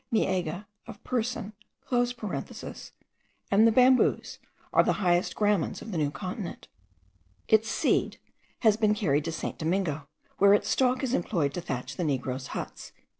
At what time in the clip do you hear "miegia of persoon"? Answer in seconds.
0.11-1.53